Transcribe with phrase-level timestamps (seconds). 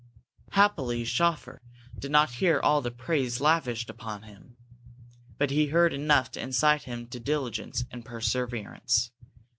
[0.53, 1.61] Happily Schoeffer
[1.99, 4.57] did not hear all the praise lavished upon him,
[5.37, 9.11] but he heard enough to incite him to diligence and perseverance.